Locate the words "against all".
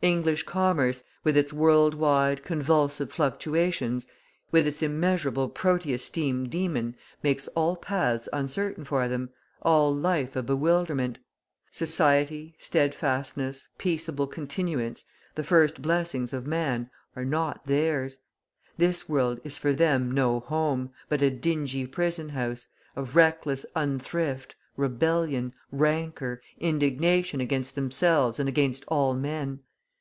28.48-29.12